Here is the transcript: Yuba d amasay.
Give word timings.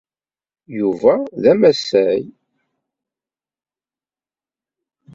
Yuba 0.77 1.13
d 1.41 1.43
amasay. 1.51 2.23